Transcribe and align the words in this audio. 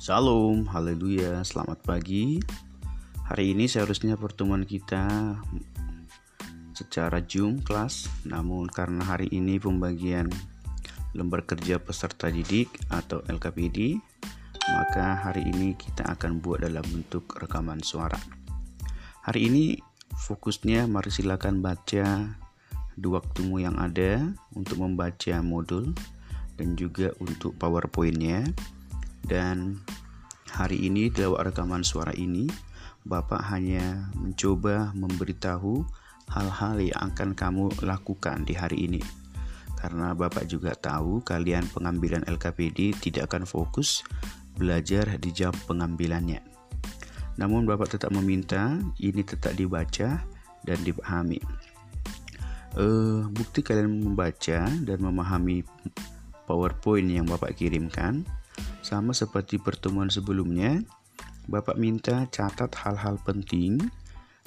Shalom, 0.00 0.64
haleluya, 0.64 1.44
selamat 1.44 1.84
pagi. 1.84 2.40
Hari 3.28 3.52
ini 3.52 3.68
seharusnya 3.68 4.16
pertemuan 4.16 4.64
kita 4.64 5.36
secara 6.72 7.20
Zoom 7.20 7.60
kelas, 7.60 8.08
namun 8.24 8.64
karena 8.72 9.04
hari 9.04 9.28
ini 9.28 9.60
pembagian 9.60 10.32
lembar 11.12 11.44
kerja 11.44 11.76
peserta 11.76 12.32
didik 12.32 12.72
atau 12.88 13.20
LKPD, 13.28 14.00
maka 14.72 15.20
hari 15.20 15.44
ini 15.52 15.76
kita 15.76 16.08
akan 16.16 16.40
buat 16.40 16.64
dalam 16.64 16.88
bentuk 16.88 17.36
rekaman 17.36 17.84
suara. 17.84 18.16
Hari 19.28 19.52
ini 19.52 19.76
fokusnya 20.16 20.88
mari 20.88 21.12
silakan 21.12 21.60
baca 21.60 22.40
dua 22.96 23.20
waktumu 23.20 23.60
yang 23.60 23.76
ada 23.76 24.32
untuk 24.56 24.80
membaca 24.80 25.44
modul 25.44 25.92
dan 26.56 26.72
juga 26.72 27.12
untuk 27.20 27.52
PowerPoint-nya 27.60 28.48
dan 29.30 29.76
hari 30.54 30.90
ini 30.90 31.08
lewat 31.14 31.54
rekaman 31.54 31.86
suara 31.86 32.10
ini 32.14 32.50
Bapak 33.00 33.40
hanya 33.48 34.12
mencoba 34.12 34.92
memberitahu 34.92 35.86
hal-hal 36.28 36.76
yang 36.78 37.00
akan 37.10 37.32
kamu 37.32 37.72
lakukan 37.80 38.44
di 38.44 38.52
hari 38.52 38.86
ini. 38.86 39.00
Karena 39.80 40.12
Bapak 40.12 40.44
juga 40.44 40.76
tahu 40.76 41.24
kalian 41.24 41.64
pengambilan 41.72 42.28
LKPD 42.28 42.92
tidak 43.00 43.32
akan 43.32 43.48
fokus 43.48 44.04
belajar 44.60 45.16
di 45.16 45.32
jam 45.32 45.56
pengambilannya. 45.64 46.44
Namun 47.40 47.64
Bapak 47.64 47.96
tetap 47.96 48.12
meminta 48.12 48.76
ini 49.00 49.24
tetap 49.24 49.56
dibaca 49.56 50.20
dan 50.68 50.78
dipahami. 50.84 51.40
Uh, 52.76 53.26
bukti 53.32 53.64
kalian 53.64 54.04
membaca 54.04 54.68
dan 54.68 54.98
memahami 55.00 55.64
PowerPoint 56.44 57.08
yang 57.08 57.26
Bapak 57.26 57.56
kirimkan 57.56 58.28
sama 58.90 59.14
seperti 59.14 59.62
pertemuan 59.62 60.10
sebelumnya, 60.10 60.82
Bapak 61.46 61.78
minta 61.78 62.26
catat 62.26 62.74
hal-hal 62.82 63.22
penting 63.22 63.78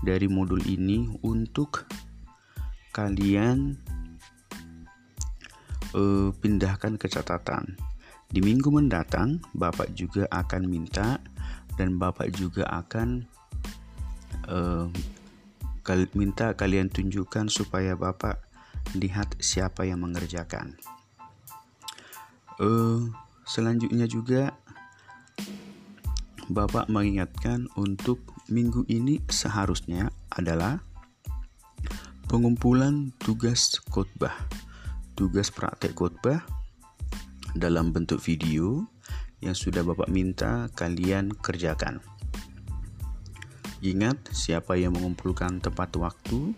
dari 0.00 0.32
modul 0.32 0.64
ini 0.64 1.12
untuk 1.20 1.84
kalian 2.96 3.76
uh, 5.92 6.32
pindahkan 6.40 6.96
ke 6.96 7.04
catatan. 7.12 7.76
Di 8.32 8.40
minggu 8.40 8.72
mendatang, 8.72 9.44
Bapak 9.52 9.92
juga 9.92 10.24
akan 10.32 10.64
minta 10.64 11.20
dan 11.76 12.00
Bapak 12.00 12.32
juga 12.32 12.64
akan 12.68 13.28
uh, 14.48 14.88
minta 16.16 16.56
kalian 16.56 16.88
tunjukkan 16.88 17.52
supaya 17.52 17.92
Bapak 17.92 18.40
lihat 18.96 19.36
siapa 19.36 19.84
yang 19.84 20.00
mengerjakan. 20.00 20.80
Uh, 22.56 23.08
Selanjutnya 23.50 24.06
juga 24.06 24.54
Bapak 26.46 26.86
mengingatkan 26.86 27.66
untuk 27.74 28.22
minggu 28.46 28.86
ini 28.86 29.18
seharusnya 29.26 30.14
adalah 30.30 30.78
pengumpulan 32.30 33.10
tugas 33.18 33.74
khotbah. 33.90 34.34
Tugas 35.18 35.50
praktek 35.50 35.98
khotbah 35.98 36.46
dalam 37.58 37.90
bentuk 37.90 38.22
video 38.22 38.86
yang 39.42 39.58
sudah 39.58 39.82
Bapak 39.82 40.06
minta 40.06 40.70
kalian 40.78 41.34
kerjakan. 41.34 41.98
Ingat, 43.82 44.30
siapa 44.30 44.78
yang 44.78 44.94
mengumpulkan 44.94 45.58
tepat 45.58 45.98
waktu, 45.98 46.54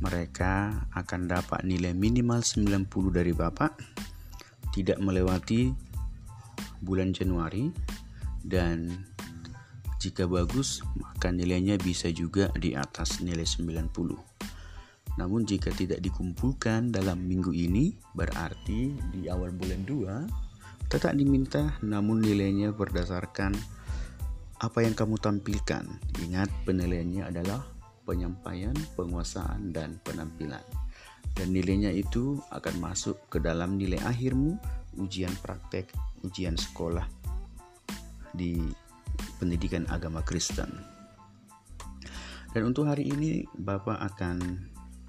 mereka 0.00 0.80
akan 0.96 1.28
dapat 1.28 1.60
nilai 1.68 1.92
minimal 1.92 2.40
90 2.40 2.88
dari 3.12 3.36
Bapak, 3.36 3.76
tidak 4.72 4.96
melewati 5.02 5.89
bulan 6.80 7.12
Januari 7.12 7.70
dan 8.44 8.88
jika 10.00 10.24
bagus 10.24 10.80
maka 10.96 11.28
nilainya 11.28 11.76
bisa 11.76 12.08
juga 12.08 12.48
di 12.56 12.72
atas 12.72 13.20
nilai 13.20 13.44
90. 13.44 15.20
Namun 15.20 15.44
jika 15.44 15.68
tidak 15.76 16.00
dikumpulkan 16.00 16.88
dalam 16.88 17.20
minggu 17.20 17.52
ini 17.52 17.92
berarti 18.16 18.96
di 19.12 19.28
awal 19.28 19.52
bulan 19.52 19.84
2 19.84 20.88
tetap 20.90 21.14
diminta 21.14 21.76
namun 21.84 22.24
nilainya 22.24 22.72
berdasarkan 22.72 23.54
apa 24.60 24.84
yang 24.84 24.92
kamu 24.92 25.16
tampilkan. 25.16 25.84
Ingat 26.20 26.48
penilaiannya 26.68 27.24
adalah 27.24 27.64
penyampaian, 28.04 28.76
penguasaan 28.98 29.72
dan 29.72 29.96
penampilan. 30.04 30.60
Dan 31.32 31.54
nilainya 31.54 31.94
itu 31.94 32.42
akan 32.52 32.74
masuk 32.82 33.16
ke 33.32 33.38
dalam 33.40 33.80
nilai 33.80 34.02
akhirmu 34.02 34.60
ujian 35.00 35.32
praktek 35.40 35.88
ujian 36.20 36.54
sekolah 36.54 37.08
di 38.36 38.60
pendidikan 39.40 39.88
agama 39.88 40.20
Kristen. 40.20 40.68
Dan 42.50 42.70
untuk 42.70 42.86
hari 42.90 43.08
ini 43.08 43.46
Bapak 43.56 43.98
akan 44.14 44.58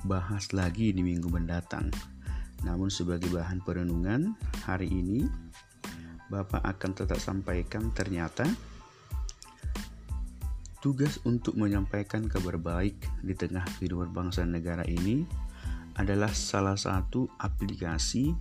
bahas 0.05 0.53
lagi 0.53 0.93
di 0.93 1.01
minggu 1.05 1.29
mendatang. 1.29 1.89
Namun 2.61 2.93
sebagai 2.93 3.29
bahan 3.33 3.61
perenungan 3.65 4.37
hari 4.65 4.89
ini 4.89 5.25
Bapak 6.29 6.63
akan 6.63 6.91
tetap 6.95 7.19
sampaikan 7.19 7.91
ternyata 7.91 8.47
tugas 10.81 11.21
untuk 11.27 11.59
menyampaikan 11.59 12.25
kabar 12.25 12.57
baik 12.57 12.97
di 13.21 13.37
tengah 13.37 13.61
kehidupan 13.77 14.09
bangsa 14.15 14.41
negara 14.47 14.81
ini 14.87 15.27
adalah 15.99 16.31
salah 16.33 16.79
satu 16.79 17.29
aplikasi 17.37 18.33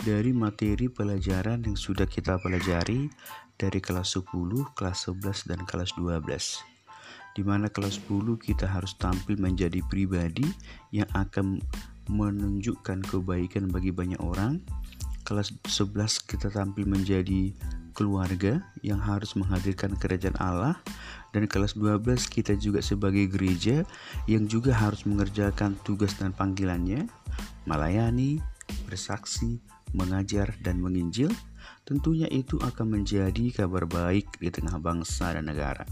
dari 0.00 0.32
materi 0.32 0.88
pelajaran 0.88 1.62
yang 1.68 1.76
sudah 1.76 2.08
kita 2.08 2.40
pelajari 2.40 3.12
dari 3.60 3.78
kelas 3.78 4.18
10, 4.18 4.32
kelas 4.74 5.12
11, 5.12 5.48
dan 5.52 5.60
kelas 5.68 5.94
12. 5.94 6.64
Di 7.32 7.42
mana 7.44 7.68
kelas 7.68 8.00
10 8.08 8.36
kita 8.40 8.68
harus 8.68 8.96
tampil 8.96 9.36
menjadi 9.40 9.80
pribadi 9.88 10.44
yang 10.92 11.08
akan 11.16 11.60
menunjukkan 12.10 13.04
kebaikan 13.06 13.70
bagi 13.70 13.94
banyak 13.94 14.18
orang. 14.20 14.60
Kelas 15.22 15.54
11 15.64 16.26
kita 16.26 16.50
tampil 16.50 16.84
menjadi 16.84 17.54
keluarga 17.94 18.64
yang 18.82 18.98
harus 18.98 19.36
menghadirkan 19.38 19.94
kerajaan 20.00 20.34
Allah 20.40 20.80
dan 21.30 21.48
kelas 21.48 21.76
12 21.76 22.02
kita 22.28 22.56
juga 22.58 22.80
sebagai 22.84 23.28
gereja 23.28 23.84
yang 24.28 24.48
juga 24.48 24.74
harus 24.76 25.04
mengerjakan 25.08 25.76
tugas 25.84 26.16
dan 26.18 26.34
panggilannya 26.36 27.08
melayani, 27.64 28.42
bersaksi, 28.88 29.60
mengajar, 29.92 30.56
dan 30.64 30.80
menginjil, 30.80 31.32
tentunya 31.84 32.26
itu 32.30 32.58
akan 32.60 33.00
menjadi 33.00 33.64
kabar 33.64 33.84
baik 33.86 34.40
di 34.40 34.48
tengah 34.48 34.78
bangsa 34.80 35.34
dan 35.34 35.48
negara. 35.48 35.84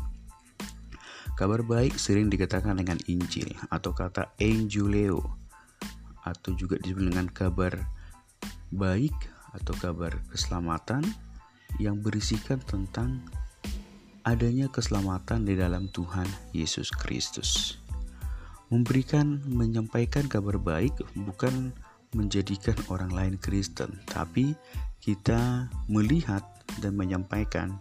Kabar 1.41 1.65
baik 1.65 1.97
sering 1.97 2.29
dikatakan 2.29 2.77
dengan 2.77 3.01
Injil 3.09 3.49
atau 3.73 3.97
kata 3.97 4.37
Anguleo 4.37 5.25
atau 6.21 6.53
juga 6.53 6.77
disebut 6.77 7.17
dengan 7.17 7.33
kabar 7.33 7.81
baik 8.69 9.17
atau 9.57 9.73
kabar 9.81 10.21
keselamatan 10.29 11.01
yang 11.81 11.99
berisikan 12.05 12.61
tentang 12.61 13.25
adanya 14.29 14.69
keselamatan 14.69 15.49
di 15.49 15.57
dalam 15.57 15.89
Tuhan 15.89 16.29
Yesus 16.53 16.93
Kristus. 16.93 17.81
Memberikan 18.69 19.41
menyampaikan 19.49 20.29
kabar 20.29 20.61
baik 20.61 20.95
bukan 21.17 21.73
menjadikan 22.15 22.77
orang 22.91 23.11
lain 23.15 23.35
Kristen, 23.39 24.03
tapi 24.11 24.55
kita 25.01 25.71
melihat 25.87 26.43
dan 26.79 26.95
menyampaikan 26.95 27.81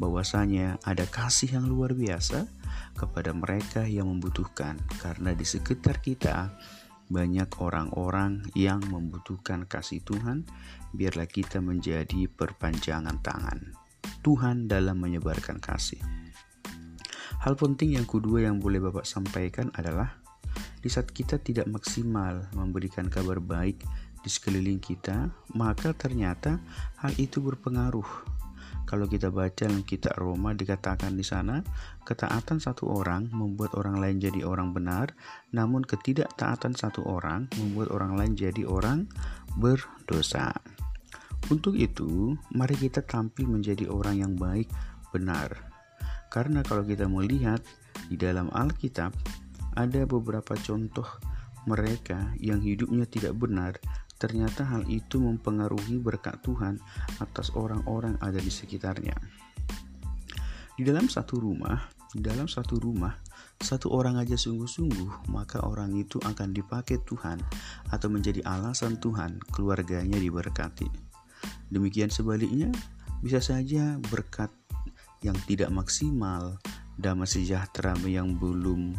bahwasanya 0.00 0.80
ada 0.86 1.04
kasih 1.04 1.60
yang 1.60 1.68
luar 1.68 1.92
biasa 1.92 2.48
kepada 2.96 3.36
mereka 3.36 3.84
yang 3.84 4.08
membutuhkan. 4.08 4.80
Karena 5.00 5.36
di 5.36 5.44
sekitar 5.44 6.00
kita 6.00 6.56
banyak 7.10 7.50
orang-orang 7.58 8.46
yang 8.54 8.80
membutuhkan 8.86 9.66
kasih 9.66 10.00
Tuhan 10.06 10.46
biarlah 10.94 11.26
kita 11.26 11.58
menjadi 11.58 12.30
perpanjangan 12.30 13.18
tangan. 13.20 13.74
Tuhan 14.22 14.70
dalam 14.70 15.02
menyebarkan 15.02 15.58
kasih. 15.58 16.00
Hal 17.40 17.56
penting 17.56 17.96
yang 17.96 18.04
kedua 18.04 18.44
yang 18.46 18.60
boleh 18.60 18.78
Bapak 18.84 19.08
sampaikan 19.08 19.72
adalah 19.72 20.20
di 20.80 20.88
saat 20.88 21.12
kita 21.12 21.36
tidak 21.40 21.68
maksimal 21.68 22.48
memberikan 22.56 23.08
kabar 23.12 23.40
baik 23.40 23.84
di 24.20 24.28
sekeliling 24.28 24.80
kita, 24.80 25.28
maka 25.56 25.92
ternyata 25.96 26.60
hal 27.00 27.12
itu 27.16 27.40
berpengaruh. 27.40 28.40
Kalau 28.90 29.06
kita 29.06 29.30
baca 29.30 29.70
dalam 29.70 29.86
kitab 29.86 30.18
Roma 30.18 30.50
dikatakan 30.50 31.14
di 31.14 31.22
sana, 31.22 31.62
ketaatan 32.02 32.58
satu 32.58 32.90
orang 32.90 33.30
membuat 33.30 33.78
orang 33.78 34.02
lain 34.02 34.18
jadi 34.18 34.42
orang 34.42 34.74
benar, 34.74 35.14
namun 35.54 35.86
ketidaktaatan 35.86 36.74
satu 36.74 37.06
orang 37.06 37.46
membuat 37.54 37.94
orang 37.94 38.18
lain 38.18 38.32
jadi 38.34 38.66
orang 38.66 39.06
berdosa. 39.54 40.50
Untuk 41.54 41.78
itu, 41.78 42.34
mari 42.50 42.74
kita 42.74 43.06
tampil 43.06 43.46
menjadi 43.46 43.86
orang 43.86 44.26
yang 44.26 44.34
baik, 44.34 44.66
benar. 45.14 45.54
Karena 46.26 46.66
kalau 46.66 46.82
kita 46.82 47.06
melihat 47.06 47.62
di 48.10 48.18
dalam 48.18 48.50
Alkitab, 48.50 49.14
ada 49.76 50.06
beberapa 50.06 50.56
contoh 50.58 51.06
mereka 51.68 52.32
yang 52.40 52.64
hidupnya 52.64 53.04
tidak 53.04 53.36
benar, 53.36 53.76
ternyata 54.16 54.64
hal 54.64 54.84
itu 54.88 55.20
mempengaruhi 55.20 56.00
berkat 56.00 56.40
Tuhan 56.44 56.80
atas 57.20 57.52
orang-orang 57.52 58.16
ada 58.20 58.40
di 58.40 58.52
sekitarnya. 58.52 59.16
Di 60.76 60.82
dalam 60.88 61.12
satu 61.12 61.36
rumah, 61.36 61.76
di 62.16 62.24
dalam 62.24 62.48
satu 62.48 62.80
rumah, 62.80 63.12
satu 63.60 63.92
orang 63.92 64.16
aja 64.16 64.40
sungguh-sungguh, 64.40 65.28
maka 65.28 65.60
orang 65.60 65.92
itu 65.92 66.16
akan 66.24 66.56
dipakai 66.56 67.04
Tuhan 67.04 67.36
atau 67.92 68.08
menjadi 68.08 68.40
alasan 68.48 68.96
Tuhan 68.96 69.36
keluarganya 69.52 70.16
diberkati. 70.16 70.88
Demikian 71.68 72.08
sebaliknya, 72.08 72.72
bisa 73.20 73.44
saja 73.44 74.00
berkat 74.08 74.48
yang 75.20 75.36
tidak 75.44 75.68
maksimal, 75.68 76.56
damai 76.96 77.28
sejahtera 77.28 77.92
yang 78.08 78.40
belum 78.40 78.96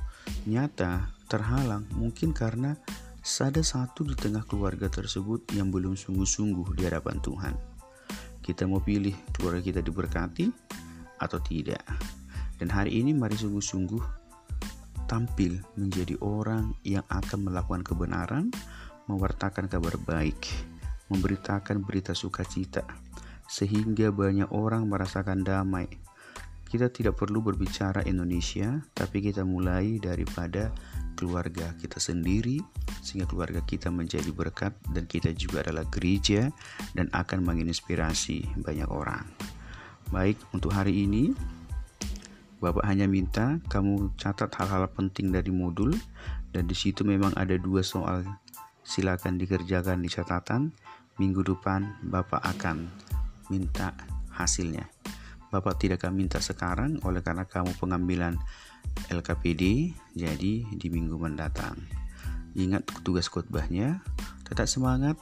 nyata 0.49 1.13
terhalang 1.29 1.85
mungkin 1.93 2.33
karena 2.33 2.73
ada 3.21 3.61
satu 3.61 4.01
di 4.01 4.17
tengah 4.17 4.41
keluarga 4.49 4.89
tersebut 4.89 5.45
yang 5.53 5.69
belum 5.69 5.93
sungguh-sungguh 5.93 6.73
di 6.73 6.89
hadapan 6.89 7.21
Tuhan. 7.21 7.53
Kita 8.41 8.65
mau 8.65 8.81
pilih 8.81 9.13
keluarga 9.29 9.61
kita 9.61 9.85
diberkati 9.85 10.49
atau 11.21 11.38
tidak. 11.45 11.85
Dan 12.57 12.73
hari 12.73 12.97
ini 12.97 13.13
mari 13.13 13.38
sungguh-sungguh 13.38 14.01
tampil 15.05 15.61
menjadi 15.77 16.17
orang 16.25 16.73
yang 16.81 17.05
akan 17.13 17.45
melakukan 17.45 17.85
kebenaran, 17.85 18.49
mewartakan 19.05 19.69
kabar 19.69 19.94
baik, 20.01 20.49
memberitakan 21.13 21.85
berita 21.85 22.17
sukacita, 22.17 22.81
sehingga 23.45 24.09
banyak 24.09 24.49
orang 24.49 24.89
merasakan 24.89 25.45
damai. 25.45 25.85
Kita 26.71 26.88
tidak 26.88 27.19
perlu 27.19 27.44
berbicara 27.44 28.00
Indonesia, 28.07 28.79
tapi 28.95 29.19
kita 29.19 29.44
mulai 29.44 30.00
daripada 30.00 30.71
keluarga 31.19 31.75
kita 31.75 32.00
sendiri 32.00 32.63
sehingga 33.03 33.27
keluarga 33.27 33.59
kita 33.68 33.91
menjadi 33.91 34.31
berkat 34.31 34.71
dan 34.95 35.03
kita 35.03 35.35
juga 35.35 35.68
adalah 35.68 35.83
gereja 35.91 36.47
dan 36.95 37.12
akan 37.12 37.44
menginspirasi 37.44 38.63
banyak 38.63 38.88
orang. 38.88 39.27
Baik, 40.15 40.39
untuk 40.56 40.71
hari 40.71 41.03
ini 41.03 41.35
Bapak 42.63 42.88
hanya 42.88 43.09
minta 43.09 43.59
kamu 43.68 44.15
catat 44.15 44.53
hal-hal 44.56 44.88
penting 44.95 45.33
dari 45.33 45.51
modul 45.51 45.91
dan 46.56 46.71
di 46.71 46.77
situ 46.77 47.03
memang 47.03 47.35
ada 47.35 47.59
dua 47.59 47.83
soal. 47.83 48.23
Silakan 48.88 49.35
dikerjakan 49.35 50.00
di 50.00 50.07
catatan. 50.07 50.71
Minggu 51.19 51.44
depan 51.44 52.00
Bapak 52.07 52.39
akan 52.39 52.88
minta 53.51 53.91
hasilnya. 54.31 55.00
Bapak 55.51 55.83
tidak 55.83 56.00
akan 56.00 56.15
minta 56.15 56.39
sekarang 56.39 57.03
oleh 57.03 57.19
karena 57.19 57.44
kamu 57.44 57.75
pengambilan 57.75 58.39
LKPD 59.12 59.92
jadi 60.15 60.53
di 60.63 60.88
minggu 60.88 61.19
mendatang. 61.19 61.75
Ingat 62.56 62.88
tugas 63.03 63.27
khotbahnya, 63.27 64.00
tetap 64.48 64.71
semangat, 64.71 65.19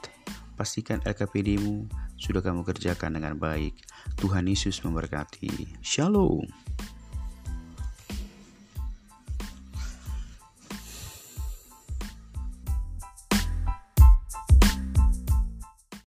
pastikan 0.54 1.02
LKPD-mu 1.02 1.90
sudah 2.22 2.46
kamu 2.46 2.62
kerjakan 2.62 3.18
dengan 3.18 3.42
baik. 3.42 3.74
Tuhan 4.22 4.46
Yesus 4.46 4.86
memberkati. 4.86 5.82
Shalom. 5.82 6.69